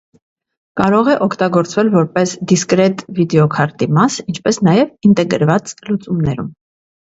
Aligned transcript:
Կարող 0.79 1.09
է 1.15 1.17
օգտագործվել 1.25 1.91
որպես 1.97 2.33
դիսկրետ 2.53 3.05
վիդեոքարտի 3.21 3.91
մաս, 4.01 4.19
ինչպես 4.35 4.63
նաև 4.71 5.13
ինտեգրված 5.13 5.79
լուծումներում։ 5.93 6.53